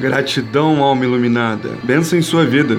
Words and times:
Gratidão, 0.00 0.82
alma 0.82 1.04
iluminada. 1.04 1.70
Benção 1.82 2.18
em 2.18 2.22
sua 2.22 2.44
vida. 2.44 2.78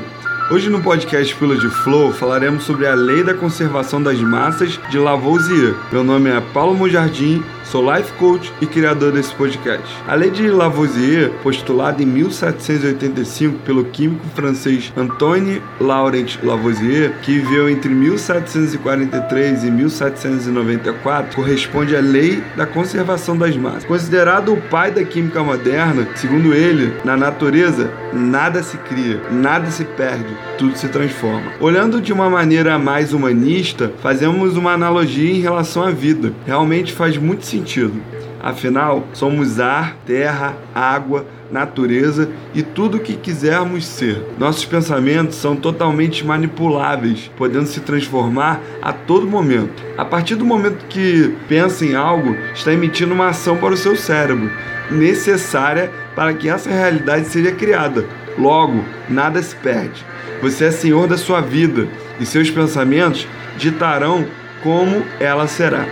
Hoje 0.50 0.70
no 0.70 0.82
podcast 0.82 1.36
Pila 1.36 1.58
de 1.58 1.70
Flow 1.70 2.14
falaremos 2.14 2.64
sobre 2.64 2.88
a 2.88 2.96
lei 2.96 3.23
da 3.23 3.34
conservação 3.34 4.02
das 4.02 4.20
massas 4.22 4.80
de 4.90 4.98
Lavoisier. 4.98 5.76
Meu 5.91 6.04
nome 6.04 6.30
é 6.30 6.40
Paulo 6.40 6.74
Mojardim 6.74 7.44
Sou 7.70 7.88
life 7.96 8.12
coach 8.14 8.52
e 8.59 8.66
criador 8.66 9.12
desse 9.12 9.32
podcast. 9.36 9.86
A 10.08 10.16
lei 10.16 10.32
de 10.32 10.50
Lavoisier, 10.50 11.30
postulada 11.44 12.02
em 12.02 12.05
1785 12.08 13.60
pelo 13.60 13.86
químico 13.86 14.26
francês 14.34 14.91
Antoine 14.98 15.62
Laurent 15.80 16.40
Lavoisier, 16.41 17.13
que 17.22 17.34
viveu 17.34 17.70
entre 17.70 17.94
1743 17.94 19.66
e 19.66 19.70
1794, 19.70 21.36
corresponde 21.36 21.96
à 21.96 22.00
lei 22.00 22.44
da 22.58 22.66
conservação 22.66 23.38
das 23.38 23.55
massas. 23.55 23.86
Considerado 23.86 24.52
o 24.52 24.62
pai 24.62 24.90
da 24.90 25.04
química 25.04 25.44
moderna, 25.44 26.08
segundo 26.16 26.55
ele, 26.55 26.91
na 27.05 27.16
natureza 27.16 27.94
nada 28.12 28.63
se 28.63 28.77
cria, 28.77 29.22
nada 29.30 29.70
se 29.70 29.86
perde, 29.86 30.36
tudo 30.58 30.76
se 30.76 30.88
transforma. 30.88 31.52
Olhando 31.60 32.02
de 32.02 32.12
uma 32.12 32.32
maneira 32.32 32.80
mais 32.80 33.13
humanista, 33.13 33.93
fazemos 34.02 34.58
uma 34.58 34.71
analogia 34.71 35.32
em 35.32 35.40
relação 35.40 35.84
à 35.84 35.91
vida. 35.91 36.34
Realmente 36.48 36.93
faz 36.93 37.15
muito 37.15 37.46
sentido 37.46 37.59
sentido. 37.60 38.02
Afinal, 38.41 39.05
somos 39.13 39.60
ar, 39.60 39.98
terra, 40.05 40.55
água, 40.74 41.26
natureza 41.52 42.29
e 42.54 42.63
tudo 42.63 42.98
o 42.98 42.99
que 42.99 43.13
quisermos 43.13 43.85
ser. 43.85 44.24
Nossos 44.38 44.63
pensamentos 44.63 45.35
são 45.35 45.55
totalmente 45.55 46.26
manipuláveis, 46.26 47.30
podendo 47.35 47.65
se 47.65 47.82
transformar 47.82 48.62
a 48.82 48.93
todo 48.93 49.27
momento. 49.27 49.84
A 49.98 50.05
partir 50.05 50.35
do 50.35 50.46
momento 50.46 50.85
que 50.87 51.35
pensa 51.49 51.85
em 51.85 51.96
algo, 51.96 52.35
está 52.54 52.71
emitindo 52.71 53.13
uma 53.13 53.27
ação 53.27 53.57
para 53.57 53.74
o 53.74 53.77
seu 53.77 53.98
cérebro, 53.98 54.49
necessária 54.90 55.91
para 56.15 56.34
que 56.34 56.49
essa 56.49 56.70
realidade 56.70 57.27
seja 57.27 57.52
criada. 57.52 58.05
Logo, 58.37 58.85
nada 59.10 59.41
se 59.41 59.55
perde. 59.55 60.05
Você 60.41 60.65
é 60.65 60.71
senhor 60.71 61.07
da 61.07 61.18
sua 61.18 61.41
vida 61.41 61.90
e 62.21 62.26
seus 62.26 62.49
pensamentos 62.49 63.27
ditarão 63.57 64.25
como 64.63 65.03
ela 65.19 65.47
será. 65.47 65.85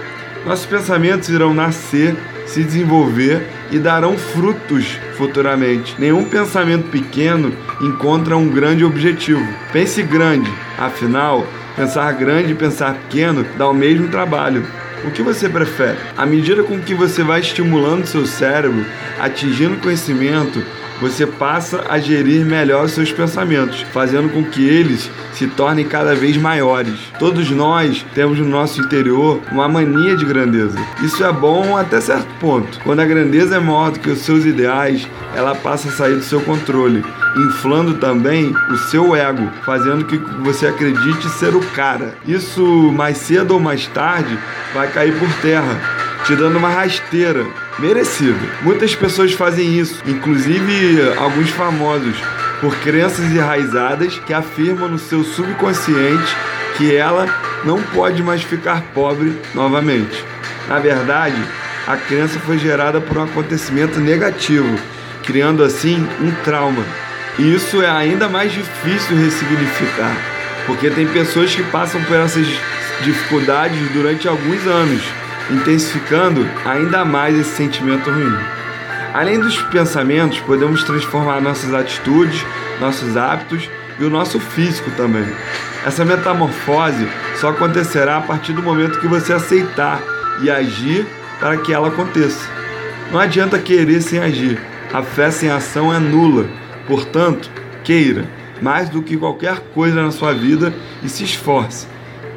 Nossos 0.46 0.66
pensamentos 0.66 1.30
irão 1.30 1.54
nascer, 1.54 2.16
se 2.46 2.64
desenvolver 2.64 3.46
e 3.72 3.80
darão 3.80 4.18
frutos 4.18 4.98
futuramente. 5.18 5.96
Nenhum 6.00 6.26
pensamento 6.26 6.90
pequeno 6.90 7.54
encontra 7.82 8.38
um 8.38 8.48
grande 8.48 8.86
objetivo. 8.86 9.46
Pense 9.74 10.02
grande, 10.04 10.52
afinal, 10.78 11.46
pensar 11.76 12.12
grande 12.14 12.52
e 12.52 12.56
pensar 12.56 12.94
pequeno 12.94 13.46
dá 13.58 13.68
o 13.68 13.74
mesmo 13.74 14.08
trabalho. 14.08 14.66
O 15.04 15.12
que 15.12 15.22
você 15.22 15.48
prefere? 15.48 15.98
À 16.18 16.26
medida 16.26 16.64
com 16.64 16.80
que 16.80 16.96
você 16.96 17.24
vai 17.24 17.40
estimulando 17.40 18.08
seu 18.08 18.26
cérebro, 18.26 18.84
atingindo 19.20 19.78
conhecimento, 19.78 20.64
você 21.00 21.26
passa 21.26 21.84
a 21.90 22.00
gerir 22.00 22.46
melhor 22.46 22.86
os 22.86 22.92
seus 22.92 23.12
pensamentos, 23.12 23.82
fazendo 23.94 24.30
com 24.30 24.44
que 24.44 24.68
eles 24.68 25.10
se 25.34 25.48
tornem 25.48 25.86
cada 25.86 26.16
vez 26.16 26.36
maiores. 26.38 27.00
Todos 27.20 27.50
nós 27.52 28.06
temos 28.16 28.40
no 28.40 28.46
nosso 28.46 28.82
interior 28.82 29.42
uma 29.52 29.68
mania 29.68 30.16
de 30.16 30.26
grandeza. 30.26 30.78
Isso 31.04 31.24
é 31.24 31.32
bom 31.32 31.78
até 31.78 32.02
certo 32.02 32.28
ponto. 32.40 32.80
Quando 32.84 33.00
a 33.00 33.06
grandeza 33.06 33.56
é 33.56 33.60
maior 33.60 33.92
do 33.92 34.00
que 34.00 34.10
os 34.10 34.20
seus 34.20 34.46
ideais, 34.46 35.08
ela 35.36 35.54
passa 35.54 35.90
a 35.90 35.92
sair 35.92 36.16
do 36.16 36.24
seu 36.24 36.42
controle, 36.42 37.04
inflando 37.36 37.96
também 37.96 38.54
o 38.72 38.78
seu 38.78 39.16
ego, 39.16 39.48
fazendo 39.64 40.06
que 40.06 40.18
você 40.42 40.68
acredite 40.68 41.30
ser 41.30 41.56
o 41.56 41.62
cara. 41.72 42.16
Isso 42.26 42.64
mais 42.92 43.18
cedo 43.18 43.52
ou 43.52 43.60
mais 43.60 43.86
tarde 43.88 44.38
vai 44.74 44.88
cair 44.88 45.14
por 45.18 45.32
terra, 45.42 45.80
te 46.26 46.36
dando 46.36 46.58
uma 46.58 46.70
rasteira 46.70 47.46
merecido. 47.80 48.40
Muitas 48.62 48.96
pessoas 48.96 49.34
fazem 49.34 49.78
isso, 49.78 50.02
inclusive 50.06 51.14
alguns 51.18 51.50
famosos, 51.50 52.16
por 52.60 52.76
crenças 52.78 53.26
enraizadas 53.26 54.18
que 54.20 54.34
afirmam 54.34 54.90
no 54.90 54.98
seu 54.98 55.24
subconsciente 55.24 56.36
que 56.76 56.96
ela 56.96 57.28
não 57.64 57.82
pode 57.82 58.22
mais 58.24 58.44
ficar 58.44 58.82
pobre 58.94 59.38
novamente. 59.54 60.24
Na 60.68 60.80
verdade, 60.80 61.38
a 61.88 61.96
crença 61.96 62.40
foi 62.40 62.58
gerada 62.58 63.00
por 63.00 63.18
um 63.18 63.24
acontecimento 63.24 64.00
negativo, 64.00 64.78
criando 65.24 65.64
assim 65.64 66.08
um 66.20 66.32
trauma. 66.44 66.84
E 67.40 67.54
isso 67.54 67.82
é 67.82 67.90
ainda 67.90 68.28
mais 68.28 68.52
difícil 68.52 69.16
ressignificar, 69.16 70.16
porque 70.66 70.90
tem 70.90 71.08
pessoas 71.08 71.54
que 71.54 71.64
passam 71.64 72.04
por 72.04 72.16
essas 72.16 72.48
dificuldades 73.04 73.80
durante 73.92 74.28
alguns 74.28 74.66
anos 74.66 75.04
intensificando 75.52 76.48
ainda 76.66 77.06
mais 77.06 77.38
esse 77.38 77.56
sentimento 77.56 78.10
ruim. 78.10 78.38
Além 79.14 79.40
dos 79.40 79.62
pensamentos, 79.64 80.40
podemos 80.40 80.84
transformar 80.84 81.42
nossas 81.42 81.74
atitudes, 81.74 82.46
nossos 82.80 83.18
hábitos 83.18 83.70
e 84.00 84.04
o 84.04 84.10
nosso 84.10 84.40
físico 84.40 84.92
também. 84.92 85.26
Essa 85.86 86.06
metamorfose 86.06 87.08
só 87.36 87.50
acontecerá 87.50 88.18
a 88.18 88.22
partir 88.22 88.54
do 88.54 88.62
momento 88.62 89.00
que 89.00 89.08
você 89.08 89.34
aceitar 89.34 90.02
e 90.42 90.50
agir 90.50 91.08
para 91.40 91.58
que 91.58 91.74
ela 91.74 91.88
aconteça. 91.88 92.48
Não 93.12 93.20
adianta 93.20 93.58
querer 93.58 94.02
sem 94.02 94.20
agir. 94.20 94.60
A 94.94 95.02
fé 95.02 95.32
sem 95.32 95.50
ação 95.50 95.94
é 95.94 96.00
nula. 96.00 96.48
Portanto, 96.88 97.50
queira 97.84 98.26
mais 98.62 98.90
do 98.90 99.02
que 99.02 99.18
qualquer 99.18 99.60
coisa 99.74 100.02
na 100.02 100.12
sua 100.12 100.34
vida 100.34 100.74
e 101.04 101.10
se 101.10 101.24
esforce. 101.24 101.88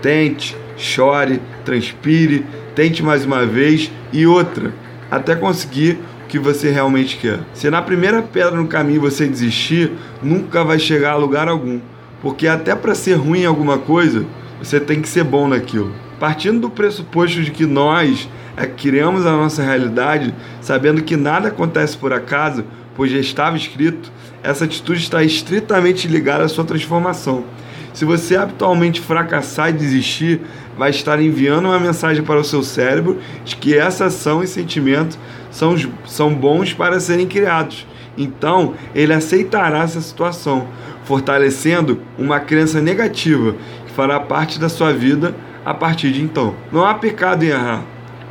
Tente, 0.03 0.57
chore, 0.77 1.41
transpire, 1.65 2.45
tente 2.81 3.03
mais 3.03 3.27
uma 3.27 3.45
vez 3.45 3.93
e 4.11 4.27
outra, 4.27 4.73
até 5.11 5.37
conseguir 5.37 5.99
o 6.25 6.29
que 6.29 6.39
você 6.39 6.71
realmente 6.71 7.19
quer. 7.19 7.41
Se 7.53 7.69
na 7.69 7.83
primeira 7.83 8.23
pedra 8.23 8.53
no 8.53 8.67
caminho 8.67 9.03
você 9.03 9.29
desistir, 9.29 9.93
nunca 10.23 10.65
vai 10.65 10.79
chegar 10.79 11.13
a 11.13 11.17
lugar 11.17 11.47
algum, 11.47 11.79
porque 12.23 12.49
até 12.49 12.75
para 12.75 12.95
ser 12.95 13.17
ruim 13.17 13.41
em 13.41 13.45
alguma 13.45 13.77
coisa, 13.77 14.25
você 14.59 14.81
tem 14.81 15.03
que 15.03 15.11
ser 15.11 15.25
bom 15.25 15.47
naquilo. 15.47 15.93
Partindo 16.19 16.59
do 16.59 16.71
pressuposto 16.71 17.43
de 17.43 17.51
que 17.51 17.67
nós 17.67 18.27
é 18.57 18.65
criamos 18.65 19.27
a 19.27 19.33
nossa 19.33 19.63
realidade, 19.63 20.35
sabendo 20.63 21.03
que 21.03 21.19
nada 21.19 21.49
acontece 21.49 21.99
por 21.99 22.15
acaso, 22.15 22.65
pois 22.97 23.11
já 23.11 23.19
estava 23.19 23.59
escrito, 23.59 24.11
essa 24.43 24.65
atitude 24.65 25.01
está 25.01 25.23
estritamente 25.23 26.09
ligada 26.09 26.45
à 26.45 26.49
sua 26.49 26.65
transformação. 26.65 27.45
Se 27.93 28.05
você 28.05 28.37
habitualmente 28.37 29.01
fracassar 29.01 29.71
e 29.71 29.73
desistir, 29.73 30.41
vai 30.79 30.91
estar 30.91 31.21
enviando 31.21 31.67
uma 31.67 31.81
mensagem 31.81 32.23
para 32.23 32.41
o 32.41 32.45
seu 32.45 32.63
cérebro 32.63 33.19
de 33.45 33.57
que 33.57 33.77
essa 33.77 34.07
ação 34.07 34.43
e 34.43 34.47
sentimento 34.47 35.19
são, 35.51 35.75
são 36.07 36.35
bons 36.35 36.73
para 36.73 37.01
serem 37.01 37.27
criados. 37.27 37.87
Então, 38.17 38.75
ele 38.95 39.13
aceitará 39.13 39.83
essa 39.83 40.01
situação, 40.01 40.69
fortalecendo 41.05 42.01
uma 42.19 42.41
crença 42.41 42.81
negativa 42.81 43.55
que 43.87 43.93
fará 43.93 44.21
parte 44.21 44.59
da 44.59 44.69
sua 44.69 44.93
vida 44.93 45.35
a 45.65 45.75
partir 45.75 46.13
de 46.13 46.23
então. 46.23 46.55
Não 46.73 46.85
há 46.85 46.95
pecado 46.95 47.45
em 47.45 47.49
errar, 47.49 47.83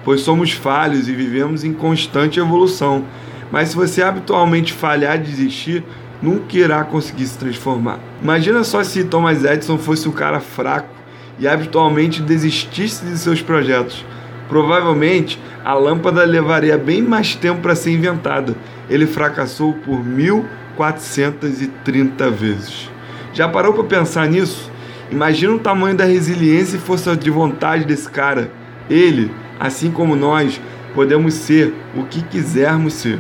pois 0.03 0.21
somos 0.21 0.51
falhos 0.51 1.07
e 1.07 1.13
vivemos 1.13 1.63
em 1.63 1.73
constante 1.73 2.39
evolução. 2.39 3.05
Mas 3.51 3.69
se 3.69 3.75
você 3.75 4.01
habitualmente 4.01 4.73
falhar 4.73 5.15
e 5.15 5.23
desistir, 5.23 5.83
nunca 6.21 6.57
irá 6.57 6.83
conseguir 6.83 7.27
se 7.27 7.37
transformar. 7.37 7.99
Imagina 8.21 8.63
só 8.63 8.83
se 8.83 9.03
Thomas 9.03 9.43
Edison 9.43 9.77
fosse 9.77 10.07
um 10.07 10.11
cara 10.11 10.39
fraco 10.39 10.89
e 11.37 11.47
habitualmente 11.47 12.21
desistisse 12.21 13.05
de 13.05 13.17
seus 13.17 13.41
projetos. 13.41 14.05
Provavelmente 14.47 15.39
a 15.63 15.73
lâmpada 15.73 16.23
levaria 16.25 16.77
bem 16.77 17.01
mais 17.01 17.35
tempo 17.35 17.61
para 17.61 17.75
ser 17.75 17.91
inventada. 17.91 18.55
Ele 18.89 19.05
fracassou 19.05 19.73
por 19.73 20.03
1430 20.03 22.29
vezes. 22.31 22.89
Já 23.33 23.47
parou 23.47 23.73
para 23.73 23.83
pensar 23.83 24.27
nisso? 24.27 24.71
Imagina 25.11 25.53
o 25.53 25.59
tamanho 25.59 25.95
da 25.95 26.05
resiliência 26.05 26.77
e 26.77 26.79
força 26.79 27.15
de 27.15 27.29
vontade 27.29 27.85
desse 27.85 28.09
cara. 28.09 28.51
Ele, 28.89 29.31
assim 29.59 29.91
como 29.91 30.15
nós, 30.15 30.59
podemos 30.93 31.35
ser 31.35 31.73
o 31.95 32.03
que 32.03 32.23
quisermos 32.23 32.93
ser. 32.93 33.19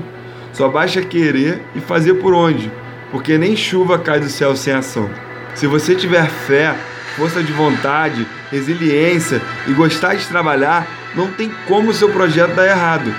Só 0.51 0.67
basta 0.67 1.01
querer 1.01 1.63
e 1.75 1.79
fazer 1.79 2.15
por 2.15 2.33
onde 2.33 2.71
porque 3.11 3.37
nem 3.37 3.55
chuva 3.55 3.97
cai 3.99 4.19
do 4.19 4.29
céu 4.29 4.55
sem 4.55 4.73
ação. 4.73 5.09
Se 5.55 5.67
você 5.67 5.95
tiver 5.95 6.27
fé, 6.27 6.75
força 7.15 7.43
de 7.43 7.51
vontade, 7.51 8.25
resiliência 8.51 9.41
e 9.67 9.73
gostar 9.73 10.15
de 10.15 10.25
trabalhar, 10.27 10.87
não 11.15 11.27
tem 11.31 11.51
como 11.67 11.89
o 11.89 11.93
seu 11.93 12.09
projeto 12.09 12.55
dar 12.55 12.67
errado. 12.67 13.13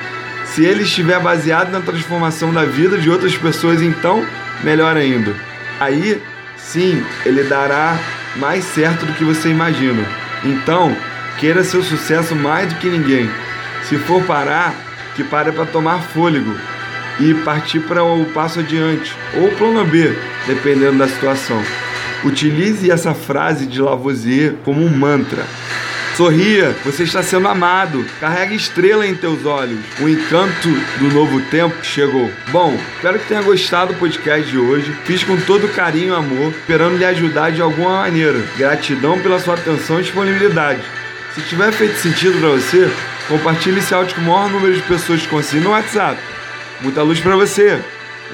Se 0.46 0.64
ele 0.64 0.82
estiver 0.82 1.20
baseado 1.20 1.70
na 1.70 1.80
transformação 1.80 2.52
da 2.52 2.64
vida 2.64 2.98
de 2.98 3.10
outras 3.10 3.36
pessoas, 3.36 3.82
então, 3.82 4.24
melhor 4.62 4.96
ainda. 4.96 5.34
Aí, 5.78 6.20
sim, 6.56 7.04
ele 7.24 7.44
dará 7.44 7.98
mais 8.36 8.64
certo 8.64 9.06
do 9.06 9.12
que 9.12 9.24
você 9.24 9.48
imagina. 9.48 10.04
Então, 10.44 10.96
queira 11.38 11.62
seu 11.62 11.82
sucesso 11.82 12.34
mais 12.34 12.72
do 12.72 12.78
que 12.78 12.88
ninguém. 12.88 13.30
Se 13.84 13.96
for 13.96 14.22
parar, 14.24 14.74
que 15.14 15.22
pare 15.24 15.52
para 15.52 15.66
tomar 15.66 16.02
fôlego 16.02 16.54
e 17.20 17.34
partir 17.44 17.80
para 17.80 18.02
o 18.02 18.24
passo 18.26 18.60
adiante, 18.60 19.14
ou 19.36 19.50
plano 19.50 19.84
B, 19.84 20.16
dependendo 20.46 20.98
da 20.98 21.08
situação. 21.08 21.62
Utilize 22.24 22.90
essa 22.90 23.14
frase 23.14 23.66
de 23.66 23.80
Lavoisier 23.80 24.54
como 24.64 24.84
um 24.84 24.88
mantra. 24.88 25.44
Sorria, 26.16 26.74
você 26.84 27.04
está 27.04 27.22
sendo 27.22 27.48
amado. 27.48 28.04
Carrega 28.20 28.54
estrela 28.54 29.06
em 29.06 29.14
teus 29.14 29.46
olhos. 29.46 29.78
O 30.00 30.06
encanto 30.06 30.68
do 30.98 31.08
novo 31.14 31.40
tempo 31.50 31.74
chegou. 31.82 32.30
Bom, 32.50 32.78
espero 32.96 33.18
que 33.18 33.26
tenha 33.26 33.40
gostado 33.40 33.94
do 33.94 33.98
podcast 33.98 34.50
de 34.50 34.58
hoje. 34.58 34.92
Fiz 35.04 35.24
com 35.24 35.36
todo 35.38 35.72
carinho 35.74 36.12
e 36.12 36.16
amor, 36.16 36.50
esperando 36.50 36.98
lhe 36.98 37.06
ajudar 37.06 37.52
de 37.52 37.62
alguma 37.62 38.02
maneira. 38.02 38.38
Gratidão 38.58 39.18
pela 39.20 39.38
sua 39.38 39.54
atenção 39.54 39.98
e 39.98 40.02
disponibilidade. 40.02 40.82
Se 41.34 41.40
tiver 41.42 41.72
feito 41.72 41.96
sentido 41.96 42.38
para 42.38 42.50
você, 42.50 42.90
compartilhe 43.26 43.78
esse 43.78 43.94
áudio 43.94 44.14
com 44.16 44.20
o 44.20 44.24
maior 44.24 44.50
número 44.50 44.74
de 44.74 44.82
pessoas 44.82 45.22
que 45.22 45.28
consiga 45.28 45.64
no 45.64 45.70
WhatsApp. 45.70 46.20
Muita 46.82 47.02
luz 47.02 47.20
para 47.20 47.36
você. 47.36 47.82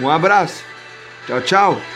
Um 0.01 0.09
abraço. 0.09 0.63
Tchau, 1.27 1.41
tchau. 1.41 1.96